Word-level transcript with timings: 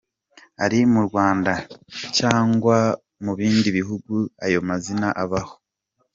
Ari 0.63 0.79
mu 0.93 1.01
Rwanda 1.07 1.53
cyangwa 2.17 2.77
mu 3.23 3.31
bindi 3.39 3.69
bihugu 3.77 4.13
ayo 4.45 4.59
mazina 4.69 5.07
abaho. 5.23 5.53